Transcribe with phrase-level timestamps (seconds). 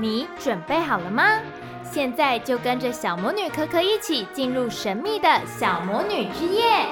[0.00, 1.24] 你准备好了吗？
[1.82, 5.28] 现在就跟着小魔女可可一起进入神秘的
[5.58, 6.86] 小魔女之夜。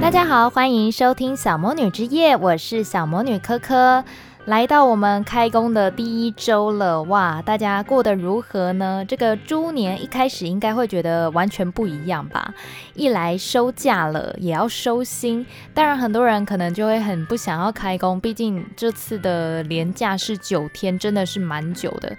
[0.00, 4.02] 大家好，欢迎收听小魔女之夜，我是小魔女可可。
[4.46, 7.40] 来到我们开工的第一周了，哇！
[7.40, 9.02] 大家过得如何呢？
[9.08, 12.52] 这个猪年一开始应该会觉得完全不一样吧？
[12.92, 15.46] 一来收假了，也要收心。
[15.72, 22.14] 当然，很多人可能就会很不想要开工，毕竟这次的年假是九天，真的是蛮久的，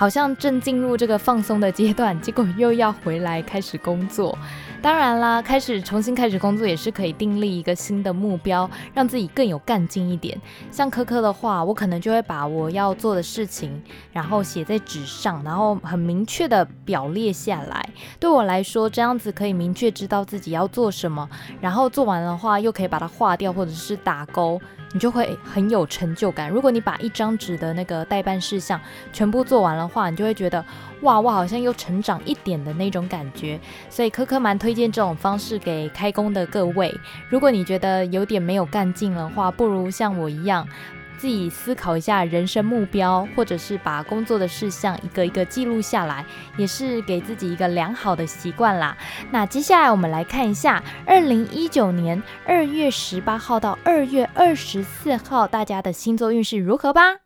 [0.00, 4.34] 好像正进入这个放松的阶段，结果又要回来开始工作。
[4.80, 10.40] 当然啦，开始重新开始工作也是可以订立一个新的目标，让自己更有干劲一点。
[10.70, 13.78] 像科科的话，我可能就会把我要做的事情，
[14.10, 17.86] 然后写在纸上，然后很明确的表列下来。
[18.18, 21.28] 对我来说，这样子可以明确知道自己要做什么，
[21.60, 24.58] 然后做完的话又可以把它划掉或者是打勾，
[24.92, 26.50] 你就会很有成就感。
[26.50, 28.80] 如果你把一张纸的那个代办事项
[29.12, 30.64] 全部做完的话，你就会觉得。
[31.02, 36.94] 哇，我好像又成长一点的那种感觉，所以可可蛮推荐这种方式给开工的各位。
[37.30, 40.68] 如果你觉得有点没有干劲的话，不如像我一样，
[41.20, 46.24] 自己思考一下人生目标，或者是把工作的事项一个一个记录下来，
[46.56, 48.96] 也是给自己一个良好的习惯啦。
[49.30, 57.18] 那接下来我们来看一下，二零一九年二月十八号到二月二十四号大家的星座运势如何吧。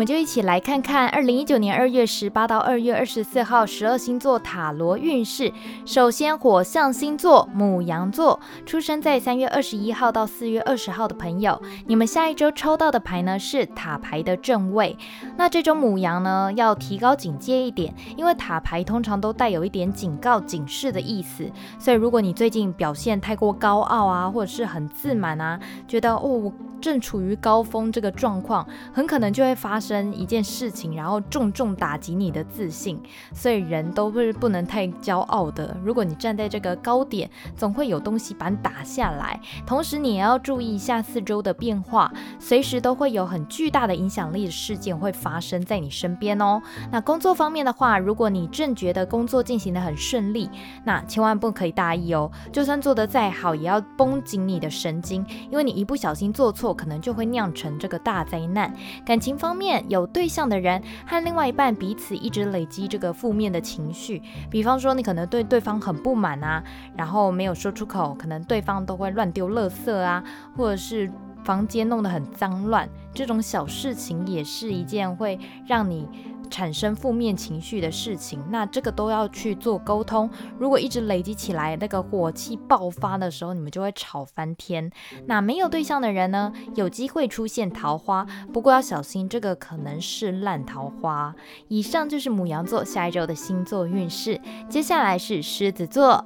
[0.00, 5.52] 我们就一起来看看二零一九年二月十八到二月二十四号十二星座塔罗运势。
[5.84, 14.96] 首先，火象星座母羊座，出生在三月二十一号到四月二十号的朋友，你们下一周抽到的牌呢是塔牌的正位。
[15.36, 21.44] 那这周母羊呢，要提高警戒一点，因为塔牌通常都带有一点警告、警示的意思。
[21.78, 26.50] 所以，如果你最近表现太过高傲啊，或者是很自满啊，觉得哦。
[26.80, 33.00] 正处于高峰这个状况，很可能就会发生一件事情，然后重重打击你的自信。
[33.32, 35.76] 所以人都是不能太骄傲的。
[35.84, 39.40] 如果你站在这个高点，总会有东西把你打下来。
[39.66, 46.62] 同时，你也要注意一下四周的变化，随时都会有很巨大的影响力的事件会发生在你身边哦。
[46.90, 50.48] 那工作方面的话，如果你正觉得工作进行得很顺利，
[50.84, 52.30] 那千万不可以大意哦。
[52.52, 56.70] 就算做得再好，也要绷紧你的神经，因为你一不小心做错。
[56.80, 58.72] 可能就会酿成这个大灾难。
[59.04, 66.62] 感情方面，有对象的人和另外一半彼此一直累积这个负面的情绪，比方说你可能对对方很不满啊，
[66.96, 70.22] 然后没有说出口，可能对方都会乱丢垃圾啊，
[70.56, 71.10] 或者是
[71.44, 76.08] 房间弄得很脏乱，这种小事情也是一件会让你。
[76.50, 80.28] 产生负面情绪的事情，那这个都要去做沟通。
[80.58, 84.90] 如果一直累积起来，那个火气爆发的时候，你们就会吵翻天。
[85.26, 91.34] 那没有对象的人呢，有机会出现桃花，不过要小心，这个可能是烂桃花。
[91.68, 96.24] 以上就是母羊座下一周的星座运势，接下来是狮子座。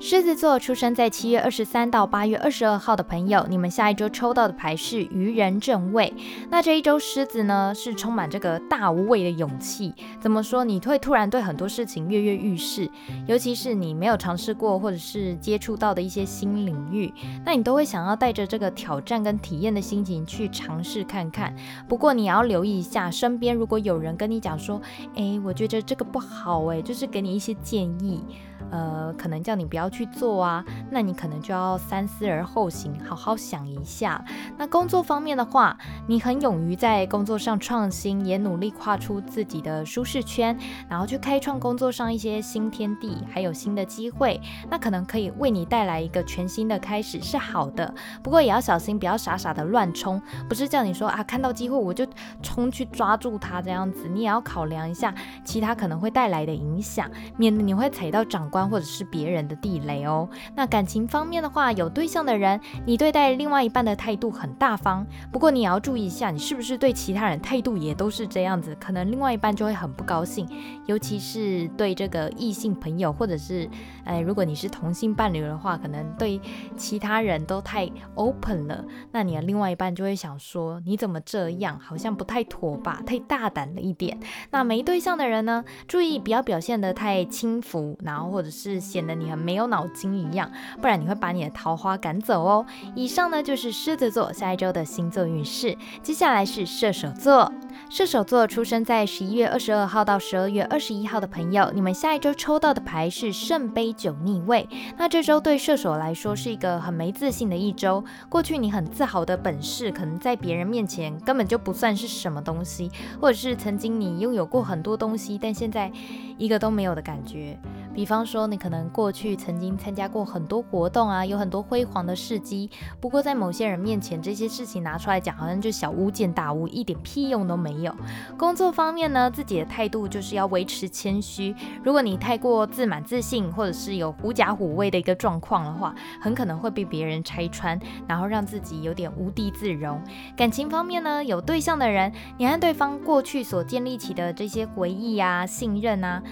[0.00, 6.12] 狮子座出生在七月二十三到八月二十二号的朋友，你们下一周抽到的牌是愚人正位。
[6.50, 9.94] 那这一周狮子呢，是充满这个大无畏的勇气。
[10.20, 10.62] 怎么说？
[10.62, 12.90] 你会突然对很多事情跃跃欲试，
[13.26, 17.10] 尤其是你没有尝试过或者是接触到的一些新领域，
[17.46, 21.54] 那你都会想要带着这个挑战跟体验的心情去尝试看看。
[21.88, 24.82] 不过你要留意一下，身边如果有人跟你讲说，
[25.14, 28.22] 哎，我觉得这个不好，哎，就是给你一些建议。
[28.70, 34.24] 呃，可能叫你不要去做啊，那你可能就要三思而后行，好好想一下。
[34.56, 40.56] 那工作方面的话，你很勇于在工作上创新，也努力跨出自己的舒适圈，
[40.88, 44.40] 然后去开创工作上一些新天地，还有新的机会。
[44.70, 47.94] 那可能可以为你带来一个全新的开始，是好的。
[48.22, 52.06] 不过也要小心，不要傻傻的乱冲，不是叫你说啊，看到机会我就
[52.42, 54.08] 冲去抓住它这样子。
[54.08, 55.14] 你也要考量一下
[55.44, 60.28] 其他可能会带来的影响，免得你会踩到长关或者是别人的地雷哦。
[60.54, 65.06] 那感情方面的话，有对象的人，你对待另外一半的态度很大方。
[65.32, 68.76] 不过你也要注意一下，你是不是对其他人态度也都是这样子？
[68.80, 70.46] 可能另外一半就会很不高兴，
[70.86, 73.68] 尤其是对这个异性朋友，或者是，
[74.04, 76.40] 哎，如果你是同性伴侣的话，可能对
[76.76, 81.78] 其他人都太 open 了，那你的另外一半就会想说，你怎么这样？
[81.78, 83.00] 好像不太妥吧？
[83.06, 84.18] 太大胆了一点。
[84.50, 88.33] 那没对象的人呢，注意不要表现得太轻浮，然后。
[88.34, 90.50] 或者是显得你很没有脑筋一样，
[90.82, 92.66] 不然你会把你的桃花赶走哦。
[92.96, 97.52] 以上呢就是狮子座下一周的星座运势，接下来是射手座。
[97.88, 104.68] 射手座出生在十一月二十二号到十二月二十一号的朋友，你们下一周抽到的牌是圣杯九逆位。
[104.96, 108.04] 那这周对射手来说是一个很没自信的一周。
[108.28, 112.90] 过去你很自豪的本事，可能在别人面前根本就不算是什么东西，
[113.20, 115.92] 或者是曾经你拥有过很多东西，但现在
[116.38, 117.58] 一个都没有的感觉。
[117.94, 127.94] 比方说，你可能过去曾经参加过很多活动啊，有很多辉煌的事迹，不过在某些人面前，这些事情拿出来讲，好像就小巫见大巫，一点屁用都没有。
[128.36, 131.54] 工作方面呢，自己的态度就是要维持谦虚。
[131.82, 140.00] 如果你太过自满自信，或者是有狐假虎威的一个状况的话，很可能会被别人拆穿，然后让自己有点无地自容。
[140.36, 146.22] 感情方面呢，有对象的人，你和对方过去所建立起的这些回忆啊、信任啊，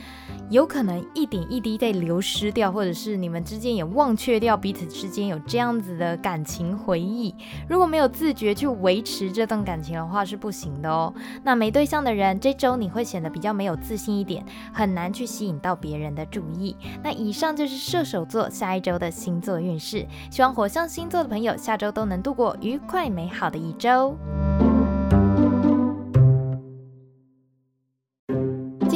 [0.50, 7.34] 有可能一点一滴在流失掉，或者是你们之间也忘却掉彼此之间有这样子的感情回忆。
[7.68, 11.12] 如果没有自觉去维持这段感情的话，是不行的哦。
[11.42, 16.76] 那没对象的人，这周你会显得比较没有自信一点，很难去吸引到别人的注意。
[17.02, 20.06] 那以上就是射手座下一周的星座运势。
[20.30, 24.16] 希望火象星座的朋友下周都能度过愉快美好的一周。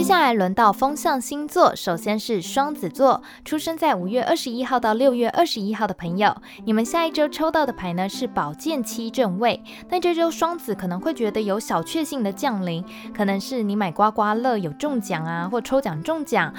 [0.06, 6.32] 下来轮到风象星座，首先是双子座，出生在五月二十一号到六月二十一号的朋友，
[6.64, 9.60] 你们下一周抽到的牌呢是宝剑七正位。
[9.88, 16.54] 那这周双子可能会觉得有小确幸的降临，可能是你买刮刮乐有中奖啊，或抽奖中奖。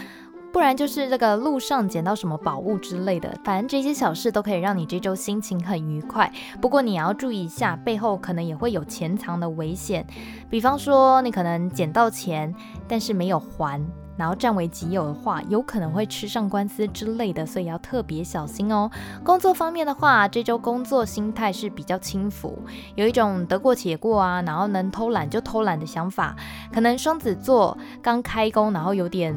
[0.58, 6.34] 不然就是这个路上捡到什么宝物之类的，反正这些小事都可以让你这周心情很愉快。
[6.60, 10.04] 不过你也要注意一下，背后可能也会有潜藏的危险。
[10.50, 12.52] 比方说，你可能捡到钱，
[12.88, 13.80] 但是没有还，
[14.18, 18.90] 然后占为己有的话，有可能会吃上官司之类的，所以要特别小心哦。
[19.24, 22.58] 工作方面的话，这周工作心态是比较轻浮，
[22.96, 26.36] 有一种得过且过啊，然后能偷懒就偷懒的想法。
[26.74, 29.36] 可能双子座刚开工，然后有点。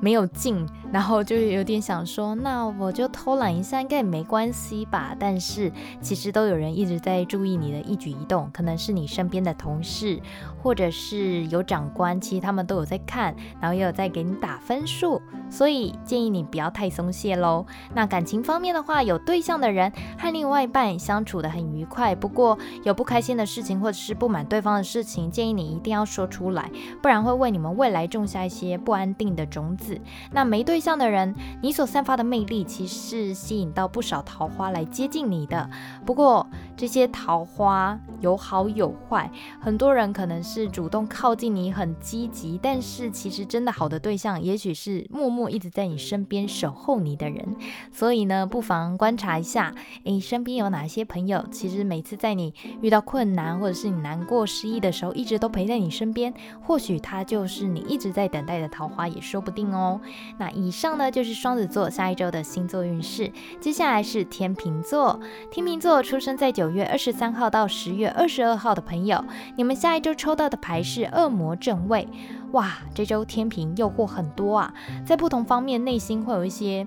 [0.00, 0.66] 没有劲，
[0.96, 5.14] 然后就有点想说，那我就偷懒一下，应该也没关系吧。
[5.18, 5.70] 但是
[6.00, 10.18] 其实都有人一直在注意你的一举一动，可能是你身边的同事，
[10.62, 15.20] 或者是有长官，其实他们都有在看，然后也有在给你打分数。
[15.50, 17.66] 所以建议你不要太松懈喽。
[17.94, 26.70] 那感情方面的话，有对象的人和另外一半相处得很愉快，不过有不开心的事情或者是不满对方的事情，建议你一定要说出来，
[27.02, 30.00] 不然会为你们未来种下一些不安定的种子。
[30.32, 35.68] 那没对这样的人，你所散发的魅力其实是吸引到不少桃花来接近你的。
[36.04, 36.46] 不过
[36.76, 39.30] 这些桃花有好有坏，
[39.60, 47.56] 很多人可能是主动靠近你，很积极，但是其实真的好的对象，也许是默默一直在你身边守候你的人。
[47.90, 49.74] 所以呢，不妨观察一下，
[50.04, 52.52] 诶，身边有哪些朋友，其实每次在你
[52.82, 56.32] 遇到困难或者是你难过失意的时候，一直都陪在你身边。
[56.60, 60.00] 或许他就是你一直在等待的桃花，也说不定哦。
[60.38, 63.32] 那以上呢就是双子座下一周的星座运势。
[63.60, 65.18] 接下来是天秤座，
[65.50, 69.24] 天秤座出生在九九月二十三号到十月二十二号的朋友，
[69.54, 72.08] 你们下一周抽到的牌是恶魔正位。
[72.50, 76.84] 哇，这周天平诱惑很多啊，在不同方面内心会有一些。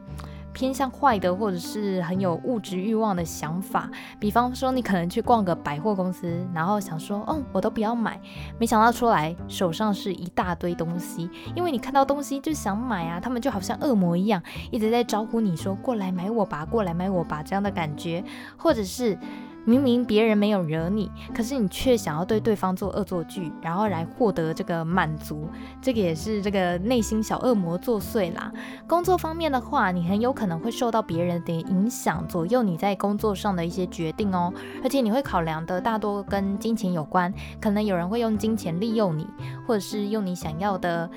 [0.52, 3.88] 偏向坏的，或者是很有物质欲望的想法。
[4.20, 8.20] 比方说，你可能去逛个百货公司，然后想说，哦，我都不要买，
[8.58, 13.20] 没想到出来手上是一大堆东西，因为你看到东西就想买啊。
[13.20, 18.24] 他们就好像恶魔一样，一直在招呼你说，过来买我吧，过来买我吧，这样的感觉，
[18.58, 19.18] 或者是。
[19.66, 25.48] 明明别人没有惹你，可是你却想要对对方做恶作剧，然后来获得这个满足，
[25.82, 28.52] 这个也是这个内心小恶魔作祟啦。
[28.88, 34.52] 工作方面的话，你很有可能会受到别人的影响，左右你在工作上的一些决定哦。
[34.84, 39.28] 而且你会考量的大多跟金钱有关，可能有人会用金钱利诱你，
[39.68, 41.10] 或者是用你想要的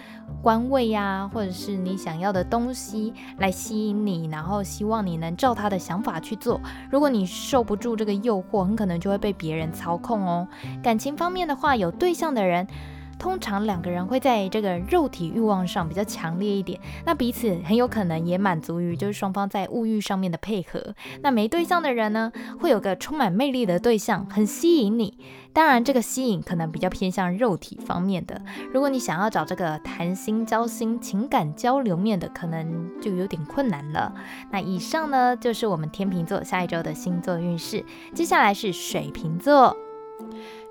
[0.42, 6.60] 官位呀，或者是你想要的东西来吸引你，然后希望你能照他的想法去做。
[6.90, 10.48] 如果你受不住这个诱，诱惑很可能就会被别人操控哦。
[10.82, 12.66] 感情方面的话，有对象的人，
[13.22, 20.92] 通常两个人会在这个肉体欲望上比较强烈一点，那彼此很有可能也满足于就是双方在物欲上面的配合。
[21.22, 25.16] 那没对象的人呢，会有个充满魅力的对象，很吸引你。
[25.52, 28.42] 当然，这个吸引可能比较偏向肉体方面的。
[28.72, 34.12] 如果你想要找这个谈心交心、情感交流面的，可能就有点困难了。
[34.50, 37.84] 那以上呢，就是我们天秤座下一周的星座运势。
[38.12, 39.76] 接下来是水瓶座。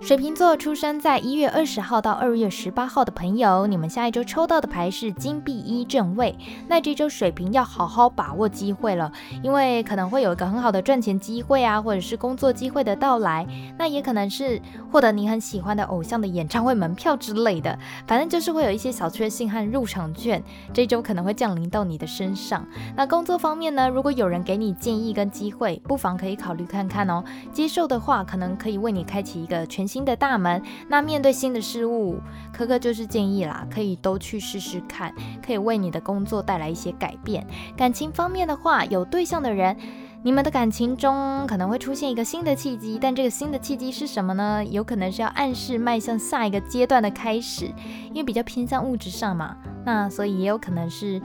[0.02, 6.36] 水瓶座出生在一月二十号到二月十八号的朋友，你们下一周抽到的牌是金币一正位。
[6.68, 9.12] 那这周水瓶要好好把握机会了，
[9.44, 13.46] 因为可能会有一个很好的赚钱机会啊，或者是工作机会的到来。
[13.78, 14.60] 那也可能是
[14.92, 17.78] 获得你很喜欢的偶像的演唱会门票之类的，
[18.08, 20.44] 反正就是会有一些小确幸和入场券，
[20.74, 22.66] 这周可能会降临到你的身上。
[22.96, 27.24] 那工作方面呢，如果有人给你建议跟机会，不妨可以考虑看看哦。
[27.54, 32.22] 接受的话，可能可以为你开启一个全新的大门，那面对新的事物，
[32.54, 35.14] 柯柯就是建议啦，可以都去试试看，
[35.46, 37.46] 可以为你的工作带来一些改变。
[37.76, 39.76] 感情方面的话，有对象的人，
[40.24, 44.64] 你们的感情中可能会出现一个新的契机，但这个新的契机是什么呢？
[44.64, 47.66] 有可能是要暗示迈向下一个阶段的开始，
[48.12, 51.22] 因为比较偏向物质上嘛，那所以也有可能是。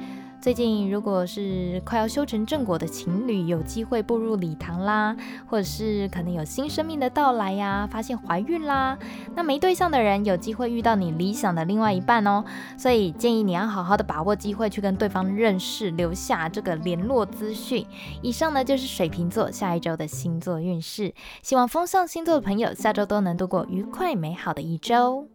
[0.47, 5.17] 最近，如果是快要修成正果的情侣，有机会步入礼堂啦，
[5.49, 8.97] 或者是可能有新生命的到来呀，发现怀孕啦。
[9.35, 12.45] 那没对象的人，有机会遇到你理想的另外一半哦。
[12.79, 17.85] 所以建议你要好好的把握机会，去跟对方认识，留下这个联络资讯。
[18.23, 21.13] 以上呢就是水瓶座下一周的星座运势。
[21.43, 25.27] 希望风象星座的朋友下周都能度过愉快美好的一周。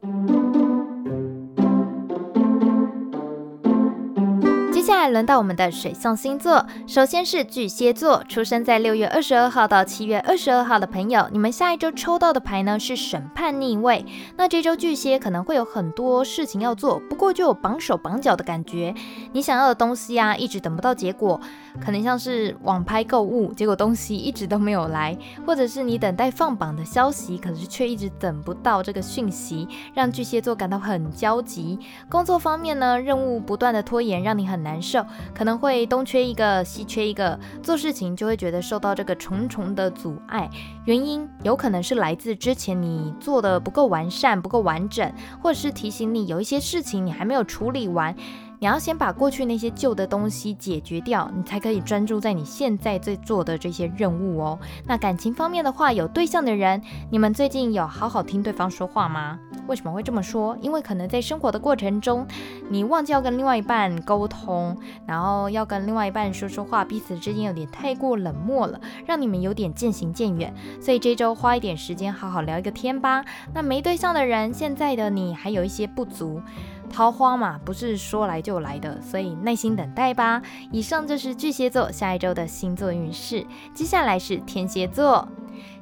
[5.01, 14.05] 接下来轮到我们的水象星座，首先是巨蟹座，出生在六月二十二号到七月二十二号的朋友，你们下一周抽到的牌呢是审判逆位。
[14.37, 18.93] 那这周巨蟹可能会有很多事情要做，不过就有绑手绑脚的感觉。
[19.31, 21.41] 你想要的东西啊，一直等不到结果，
[21.83, 25.17] 可能像是网拍购物，结果东西一直都没有来，
[25.47, 31.79] 或者是你等待放榜的消息，可是却一直等不到这个讯息，让巨蟹座感到很焦急。
[32.07, 34.90] 工作方面呢，任务不断的拖延，让你很难受。
[34.91, 40.49] 受，可能会东缺一个，西缺一个，做事情就会觉得受到这个重重的阻碍。
[40.85, 48.13] 原因有可能是来自之前你做的不够完善、不够完整，或者是提醒你有一些事情你还没有处理完。
[48.59, 54.59] 你要先把过去那些旧的东西解决掉，你才可以专注在你现在在做的这些任务哦。
[54.85, 56.79] 那感情方面的话，有对象的人，
[57.09, 59.39] 你们最近有好好听对方说话吗？
[59.67, 60.57] 为什么会这么说？
[60.61, 62.27] 因为可能在生活的过程中，
[62.69, 70.53] 你忘记要跟另外一半沟通，然后要跟另外一半说说话，彼此之间有点太过冷漠了，让你们有点渐行渐远。
[70.81, 73.23] 所以这周花一点时间好好聊一个天吧。
[73.53, 76.41] 那没对象的人，现在的你还有一些不足。
[76.89, 80.41] 桃花嘛，不是说来就来的，所以耐心等待吧。
[80.71, 85.25] 以上就是巨蟹座下一周的星座运势，接下来是天蝎座。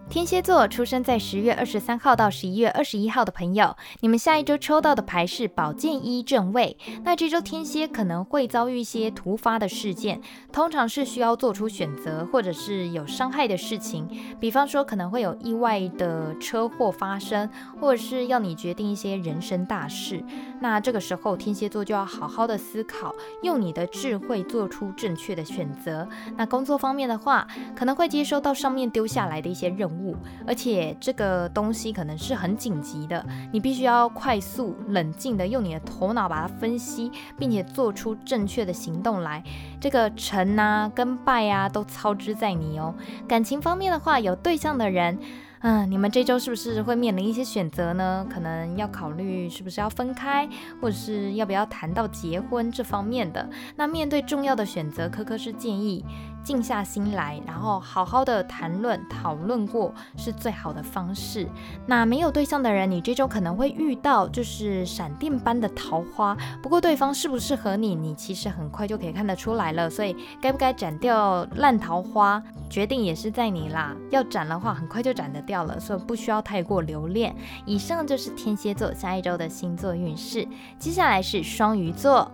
[0.09, 6.75] 天蝎座出生在十月二十三号到十一月二十一号的朋友，你们下一周抽到的牌是宝剑一正位。
[7.03, 10.19] 那这周天蝎可能会遭遇一些突发的事件，
[10.51, 14.09] 通常是需要做出选择，或者是有伤害的事情。
[14.39, 17.47] 比方说可能会有意外的车祸发生，
[17.79, 20.23] 或者是要你决定一些人生大事。
[20.59, 23.13] 那这个时候天蝎座就要好好的思考，
[23.43, 26.09] 用你的智慧做出正确的选择。
[26.35, 29.98] 那工作方面的话，可能会接收到上面丢下来的一些任务。
[30.45, 39.43] 而且这个东西可能是很紧急的，你必须要快速冷静的用你的头脑把它分析，并且做出正确的行动来。
[39.79, 42.93] 这个成啊跟败啊都操之在你哦。
[43.27, 45.17] 感情方面的话，有对象的人。
[45.61, 48.25] 嗯，你们这周是不是会面临一些选择呢？
[48.31, 50.47] 可能要考虑是不是要分开，
[50.81, 53.45] 或者是要不要谈到结婚这方面的。
[53.75, 56.05] 那面对重要的选择，科科是建议
[56.45, 61.45] 静下心来，然后好好的谈论讨论过是最好的方式。
[61.85, 69.89] 那没有对象的人，你这周可能会遇到就是闪电般的桃花，不过对方适不适合你，你其实很快就可以看得出来了。
[69.89, 73.95] 所以该不该斩掉烂桃花，决定也是在你啦。
[74.11, 77.35] 要斩的话，很快就斩得掉了，所以不需要太过留恋。
[77.65, 80.47] 以上就是天蝎座下一周的星座运势，
[80.77, 82.31] 接下来是双鱼座。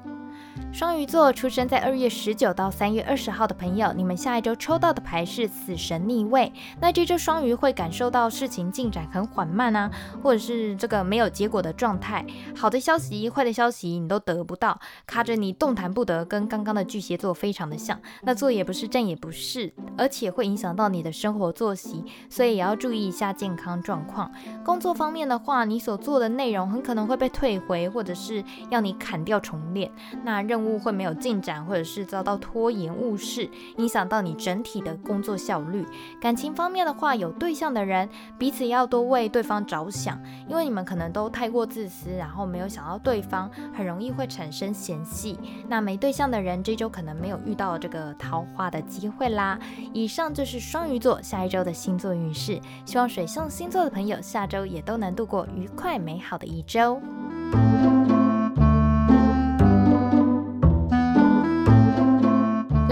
[0.75, 6.51] 双鱼座出生在二月十九到三月二十号的朋友，你们下一周抽到的牌是死神逆位。
[6.81, 9.89] 那这周双鱼会感受到事情进展很缓慢啊，
[10.21, 12.25] 或者是这个没有结果的状态。
[12.53, 14.77] 好的消息、坏的消息你都得不到，
[15.07, 17.97] 卡着你动弹不得，跟刚刚的巨蟹座非常的像。
[18.23, 24.29] 那坐也不是，站也不是，而且会影响到你的生活作息，所以也要注意一下健康状况。
[24.65, 29.89] 工作方面的话，你所做的内容很可能会被退回，或者是要你砍掉重练。
[30.25, 30.64] 那任务。
[30.65, 35.85] 务会没有进展，或者是遭到拖延误事，影响到你整体的工作效率。
[36.19, 45.37] 感情方面的话，有对象的人彼此要多为对方着想，因为你们可能都太过自私，然后没有想到对方，很容易会产生嫌隙。
[45.67, 49.59] 那没对象的人这周可能没有遇到这个桃花的机会啦。
[49.93, 57.01] 以上就是双鱼座下一周的星座运势，希望水象星座的朋友下周也都能度过愉快美好的一周。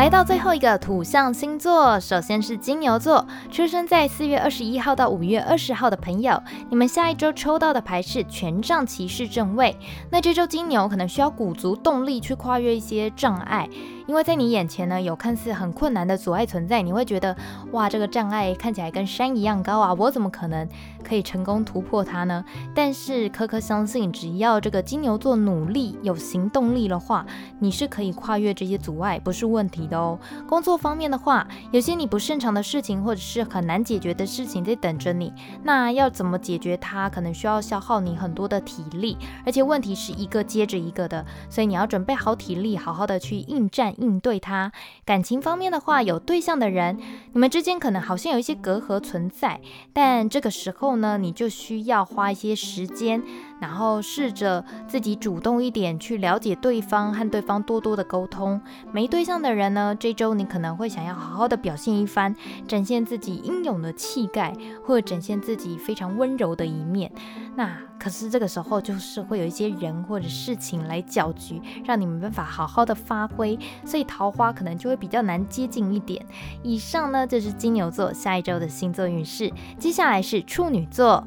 [0.04, 9.74] 来到最后一个土象星座，首先是金牛座，出生在四月二十一号到五月二十号的朋友，你们下一周抽到的牌是权杖骑士正位。
[10.12, 13.70] 那这周金牛可能需要鼓足动力去跨越一些障碍。
[14.06, 17.36] 因为在你眼前呢，有看似很困难的阻碍存在，你会觉得
[17.72, 20.68] 哇，这个障碍看起来跟山一样高啊，我怎么可能
[21.04, 22.44] 可以成功突破它呢？
[22.76, 27.26] 但是科科相信，只要这个金牛座努力有行动力的话，
[27.60, 30.20] 你是可以跨越这些阻碍，不是问题的哦。
[30.48, 35.32] 工作方面的话，有些你不擅长的事情，或者是很难解决的事情在等着你，
[35.64, 43.93] 那要怎么解决它，可能需要消耗你很多的体力，而且问题是一个接着一个的，所以你要准备好体力，好好的去应战。
[43.98, 44.72] 应对他。
[45.06, 46.98] 感情方面的话，有对象的人，
[47.34, 49.60] 你们之间可能好像有一些隔阂存在，
[49.94, 53.22] 但这个时候呢，你就需要花一些时间，
[53.64, 58.60] 然后试着自己主动一点去了解对方，和对方多多的沟通。
[58.92, 62.36] 没对象的人呢，这周你可能会想要好好的表现一番，
[62.68, 64.54] 展现自己英勇的气概，
[64.84, 67.10] 或者展现自己非常温柔的一面。
[67.56, 73.58] 那可是这个时候，就是会有一些人或者事情来搅局，让你没办法好好的发挥。
[73.86, 76.26] 所以桃花可能就会比较难接近一点。
[76.64, 79.50] 以上呢，就是金牛座下一周的星座运势。
[79.80, 81.26] 接下来是处女座。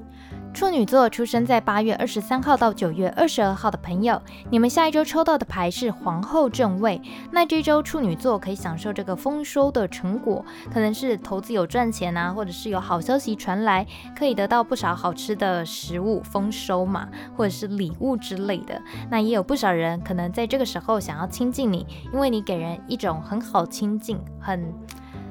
[0.56, 6.98] 处女座出生在八月二十三号到九月二十二号的朋友，你们下一周抽到的牌是皇后正位。
[7.30, 13.86] 那这周处女座可以享受这个丰收的成果，可能是投资有赚钱啊，或者是有好消息传来，
[14.18, 18.80] 可以得到不少好吃的食物丰收嘛，或者是礼物之类的。
[19.10, 24.72] 那也有不少人可能在这个时候想要亲近你，因为你给人一种很好亲近，很。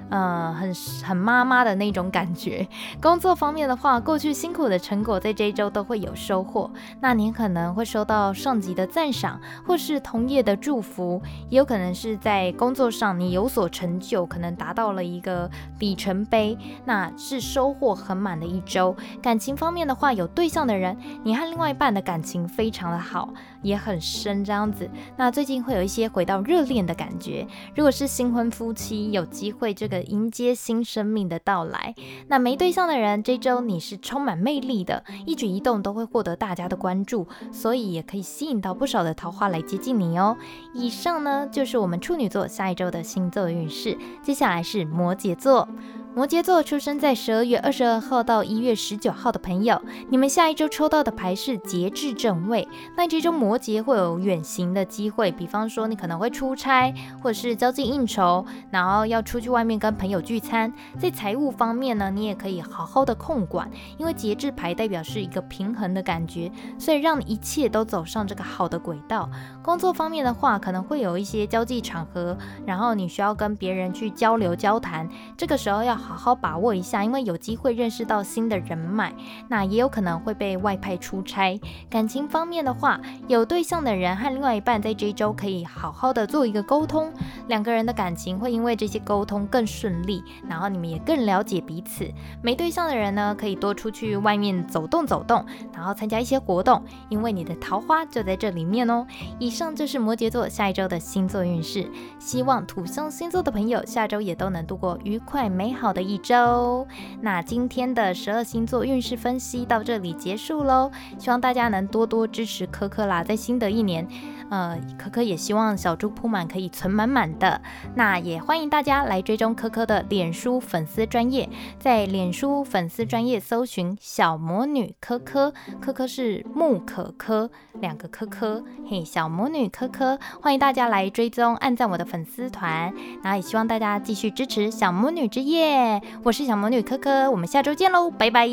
[0.09, 2.67] 嗯，很很妈妈的那种感觉。
[3.01, 6.69] 工作方面的话，过去辛苦的成果在这一周都会有收获。
[7.01, 15.49] 那您可能会收到上级的赞赏，或是同业的祝福，也有可能是在工作上你有所成就，可能达到了一个
[15.79, 18.95] 里程碑，那是收获很满的一周。
[19.21, 23.33] 感情方面的话，有对象的人，你和另外一半的感情非常的好，
[23.65, 24.89] 也很深这样子。
[25.17, 27.45] 那最近会有一些回到热恋的感觉。
[27.75, 30.05] 如果是新婚夫妻，有机会这个。
[30.05, 31.95] 迎接新生命的到来。
[32.27, 40.37] 那没对象的人，这周你是充满魅力的，一举一动都会获得大家的关注，所以也可以吸引到不少的桃花来接近你哦。
[40.73, 43.97] 以上呢，就是我们处女座下一周的星座运势。
[44.21, 45.67] 接下来是摩羯座。
[46.15, 52.65] 摩羯座出生在十二月二十二号到一月十九号的朋友，你们下一周抽到的牌是节制正位。
[52.95, 60.71] 那这周摩羯会有远行的机会，比方说你可能会出差，或者是交际应酬，然后要出去外面跟朋友聚餐。
[60.97, 66.49] 在财务方面呢，你也可以好好的控管，因为节制牌代表是一个平衡的感觉，
[66.79, 69.29] 所以让你一切都走上这个好的轨道。
[69.61, 76.04] 工作方面的话，可能会有一些交际场合，然后你需要跟别人去交流交谈，这个时候要。
[76.05, 79.11] 好好把握一下，因为有机会认识到新的人脉，
[79.47, 81.59] 那也有可能会被外派出差。
[81.89, 87.11] 感情方面的话，有对象的人和另外一半在这一周可以好好的做一个沟通，
[87.47, 92.07] 两个人的感情会因为这些沟通更顺利，然后你们也更了解彼此。
[92.43, 99.07] 没对象的人呢，可以多出去外面走动走动，然后参加一些活动，因为你的桃花就在这里面哦。
[99.39, 101.89] 以上就是摩羯座下一周的星座运势，
[102.19, 106.85] 希望土象星座的朋友下周也都能度过愉快美好的一周，
[107.21, 110.91] 那今天的十二星座运势分析到这里结束喽。
[111.17, 114.05] 希望大家能多多支持科科啦，在新的一年，
[114.49, 117.61] 呃，科科也希望小猪铺满可以存满满的。
[117.95, 136.01] 那也欢迎大家来追踪科科的脸书粉丝专业，在脸书粉丝专业搜寻小魔女科科，科科是木可可两个科科，嘿，小魔女科科，欢迎大家来追踪，按赞我的粉丝团，然后也希望大家继续支持小魔女之夜。
[136.23, 138.47] 我是小魔女科科，我们下周见喽，拜拜。